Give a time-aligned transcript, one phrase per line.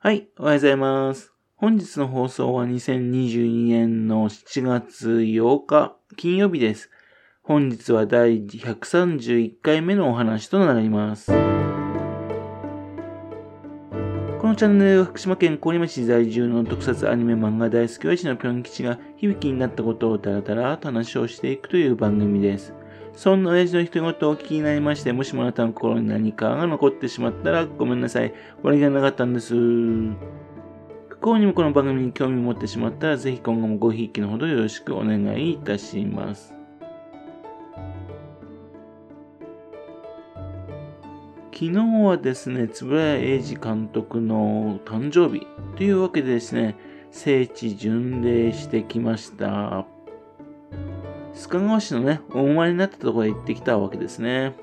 [0.00, 1.32] はい、おはようございます。
[1.56, 6.88] 本日の放送は2022年の7月8日金曜日です。
[7.42, 11.32] 本日は第131回目のお話となります。
[11.32, 11.34] こ
[14.46, 22.72] のチャンネルは福島県郡山市在住の特撮アニメ漫画大好き親父のぴょん吉が響きになったことをダラダラと話をしていくという番組です。
[23.14, 28.32] そんな親父の一言をお聞きになりまして、もしもあなたの心に何かが残ってしまったらごめんなさい。
[28.62, 29.54] 悪気がなかったんです。
[29.54, 36.54] 不幸にもこの番組に興味を持ってしまったら、ぜひ今後もごひいきのほどよろしくお願いいたします。
[41.52, 41.72] 昨日
[42.04, 45.44] はですね、円谷英二監督の誕生日
[45.76, 46.76] というわけでですね、
[47.10, 49.84] 聖地巡礼してきました。
[51.38, 54.56] 須賀川市のね、お生まれになったところへ行ってきたわけですね。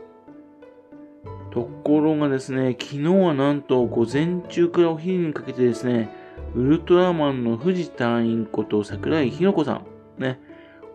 [1.50, 6.10] ところがですね、昨日はなんと午前中からお昼にかけてですね、
[6.54, 9.86] ウルトラマンの藤隊員こと桜井ひろ子さん。
[10.22, 10.38] ね。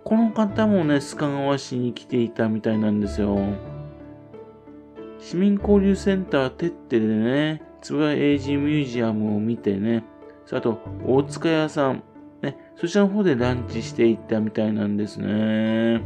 [0.05, 3.39] この方もね、須賀川市に来ていたみたいなんですよ。
[5.19, 10.05] 市民交流センターてってでね、つぶらエイジミュージアムを見てね、
[10.53, 12.03] あと、大塚屋さん、
[12.43, 15.99] ね、そちらの方でランチしていったみたいなんですね。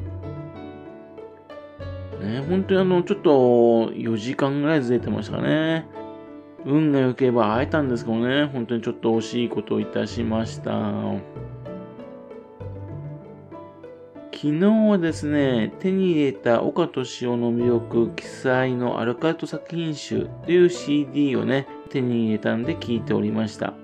[2.20, 3.30] ね、本当にあの、ちょっと
[3.92, 5.86] 4時間ぐらいずれてましたかね。
[6.64, 10.72] 運が良ければ会えたんですけどね、本当にちょっと惜しいことをいたしました。
[14.32, 23.74] 昨日はですね、手に入れた岡敏夫の魅力記載のアルカルト作品集という CD をね、手に入れたんで聞いておりました。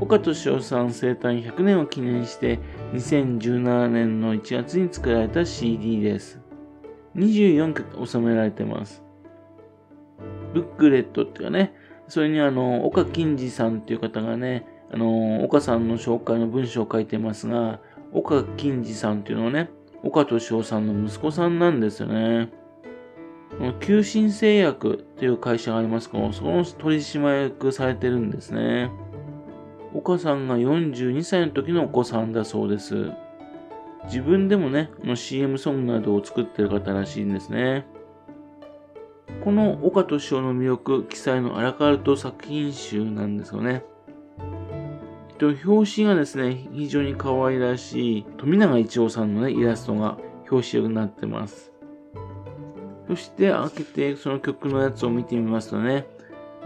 [0.00, 2.58] 岡敏夫さん生誕100年を記念して
[2.92, 6.40] 2017年の1月に作られた CD です。
[7.16, 9.02] 24曲収められてます。
[10.52, 11.74] ブックレットっていうかね、
[12.08, 17.80] それにあの、岡金次さんっていう方がね、あの、岡さんの紹介の文章を書いてますが、
[18.12, 19.70] 岡金次さんっていうのはね、
[20.02, 22.50] 岡敏夫さんの息子さんなんですよね。
[23.80, 28.90] 急進製薬っていう会社がありますけど、その取締役されてるんですね。
[29.96, 33.10] 岡さんが42歳の時のお子さんだそうです。
[34.04, 37.86] 自分でもね、CM ソングなどを作ってる方らしいんですね。
[39.42, 43.84] この岡敏夫の魅力記載のアラカルト作品集なんですよね。
[45.38, 50.18] と表紙がですね、非常に可愛らしい富永一郎さんのね、イラストが
[50.50, 51.72] 表紙になってます。
[53.08, 56.06] そして開けてその曲のやつを見てみますとね、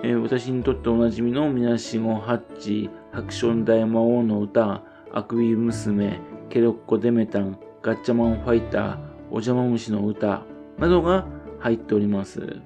[0.02, 4.82] えー、私にとっておなじみのみなしごハッチ、ハクション大魔王の歌、
[5.12, 8.98] アクビ娘、ケロッコデメタン、ガッチャマンファイター、
[9.30, 10.44] お邪魔虫の歌
[10.78, 11.26] などが
[11.58, 12.60] 入っております。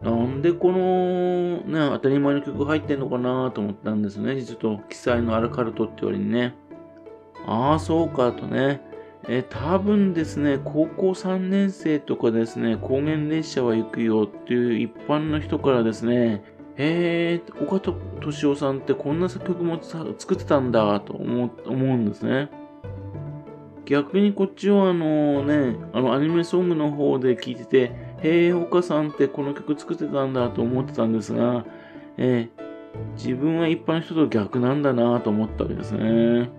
[0.00, 4.40] なんでこのね、当たり前の曲入ってんのかなと思ったんですね。
[4.40, 6.54] 実は記載のアルカルトってよりにね。
[7.46, 8.80] ああ、そうかとね。
[9.28, 16.42] えー、多分ですね、高校3年生とかですね、高原列車は行くよっていう一般の人からですね、
[16.82, 22.48] え、岡戸敏夫さんってこんな作曲も作ってたんだと思思うんですね。
[23.84, 27.92] 逆にこっちはあのね、あのアニメソングの方で聞いてて、
[28.22, 31.66] へえ、岡さんってこの曲作ってたんだと思ってたんですが、
[32.16, 36.50] えー、自分は一般の人と逆なんだなと思ったわけですね。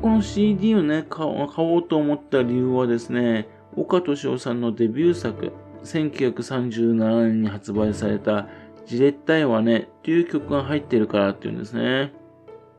[0.00, 5.52] この CD をね、買おうと思った理由はですね、岡敏夫さんのデビュー作、
[5.84, 8.48] 1937年に発売された
[8.86, 12.12] ジレッタイはね、という曲が入ってるからっていうんですね。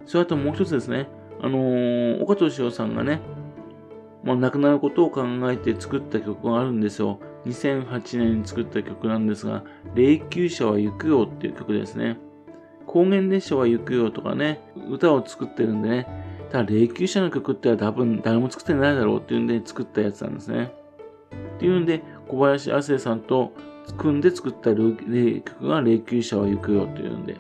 [0.06, 1.08] それあともう一つですね、
[1.42, 3.22] あのー、岡敏夫さんがね、
[4.24, 7.20] まあ、亡くなることを考えて作った曲があるんですよ。
[7.46, 9.64] 2008年に作った曲なんですが、
[9.96, 12.18] 霊柩車は行くよっていう曲ですね。
[12.86, 16.08] 高原列車は行くよとかね、歌を作ってるんでね、
[16.52, 20.74] ただ霊柩車の曲っては多分誰も作ってないだろうっていうんで作ったやつなんですね。
[21.56, 22.02] っていうんで、
[22.34, 23.54] 小林亜生さんと
[23.98, 27.36] 組んで作った霊曲が霊柩車は行くよっていうんで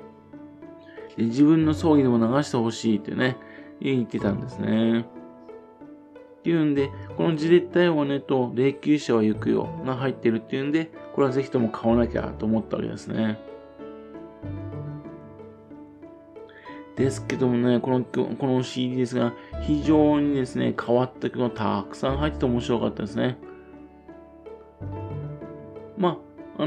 [1.17, 3.37] で、自分の葬儀でも流してほしいってね、
[3.79, 5.01] 言ってたんですね。
[5.01, 13.39] っていうんで、このジレッタイオネと霊柩車は行くよが入ってるっていうんで、これはぜひとも買わなきゃと思ったわけですね。
[16.95, 23.37] ですけどもね、この、この CD ですが、非常にですね、変わった曲がたくさん入ってて面白かったですね。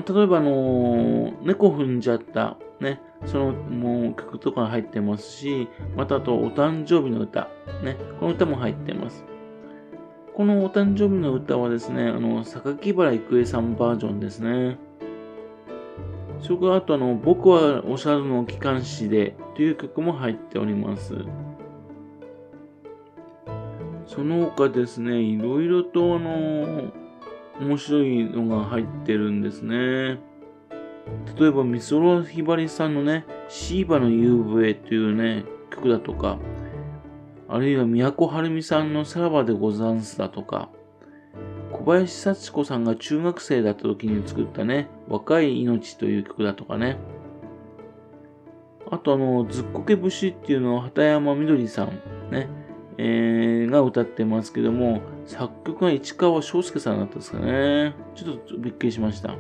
[0.01, 7.49] 例えばあのー、猫踏んじゃった、ね、そのもう曲とか入ってますし、またあとお誕生日の歌、
[7.83, 9.25] ね、この歌も入ってます。
[10.35, 14.79] このお誕生日の歌はですね、あの、榊原郁恵さんバージョンですね。
[16.41, 21.15] それからあとあの、僕はおしゃるの機関士でという曲も入っております。
[24.05, 26.93] その他ですね、いろいろとあの、
[27.61, 30.19] 面白いのが入ってるんですね。
[31.39, 36.39] 例えば、美空ひばりさんのね、シーバの夕笛というね、曲だとか、
[37.49, 40.69] あるいは都はるみさんのさらばでござんすだとか、
[41.73, 46.97] 小林幸子さんが中学生だった時に作ったね、若い命という曲だとかね。
[48.91, 52.01] あとあの、ずっこけ節っていうのを畑山みどりさん、
[52.31, 52.49] ね、
[52.99, 57.95] えー、が歌ってますけども、作曲が市川翔介さんだったんですかね。
[58.15, 59.37] ちょっとびっくりしました。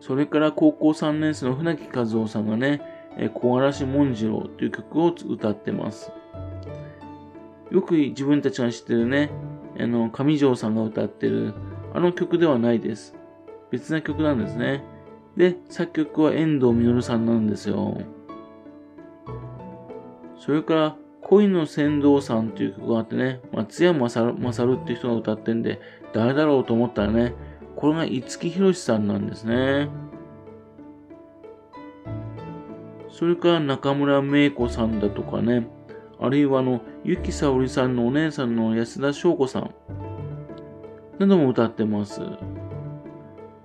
[0.00, 2.80] それから高校3年生の船木和夫さんがね、
[3.16, 6.10] え小嵐文次郎という曲を歌ってます。
[7.70, 9.30] よく自分たちが知ってるね、
[9.78, 11.54] あの、上条さんが歌ってる、
[11.94, 13.14] あの曲ではないです。
[13.70, 14.84] 別な曲なんですね。
[15.36, 18.00] で、作曲は遠藤実さんなんですよ。
[20.36, 24.26] それから、恋の船頭さんという曲があってね、松山勝
[24.66, 25.80] るっていう人が歌ってんで、
[26.12, 27.34] 誰だろうと思ったらね、
[27.76, 29.88] これが五木ひろしさんなんですね。
[33.08, 35.66] それから中村芽子さんだとかね、
[36.18, 39.74] あるいはあの、ゆきさおりさんのお姉さんの安田翔子さん
[41.18, 42.20] なども歌ってます。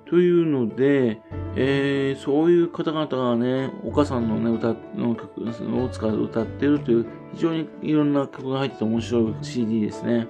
[0.09, 1.21] というので、
[1.59, 5.44] えー、そういう方々がね、お母さんのね、歌の曲
[5.83, 10.27] を使う歌ってるという、非常にいろんな曲が入ってて面白い CD ですね。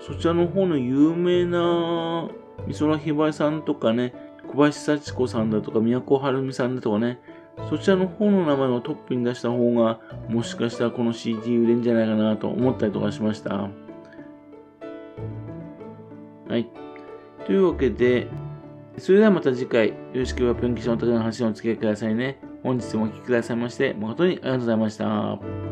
[0.00, 2.28] そちらの方の有名な
[2.68, 4.14] 美空ひばりさんとかね、
[4.46, 7.18] 小林幸子さんだとか、都はるみさんだとかね、
[7.68, 13.68] そちらの方の名前をトップに出した方が、もしかしたらこの CD 売れんじゃないかなと思ったりとかしました。
[16.48, 16.87] はい。
[17.48, 18.28] というわけで、
[18.98, 22.38] それではまた次回、よろしければぴょん吉の高の話をお付き合いくださいね。
[22.62, 25.67] 本日もお聴きくださいまして、誠にありがとうございました。